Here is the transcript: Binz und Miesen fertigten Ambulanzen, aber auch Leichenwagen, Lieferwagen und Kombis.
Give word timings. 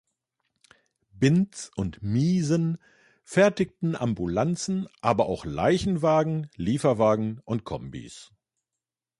Binz 1.11 1.69
und 1.75 2.01
Miesen 2.01 2.79
fertigten 3.23 3.95
Ambulanzen, 3.95 4.87
aber 4.99 5.27
auch 5.27 5.45
Leichenwagen, 5.45 6.49
Lieferwagen 6.55 7.37
und 7.45 7.65
Kombis. 7.65 8.31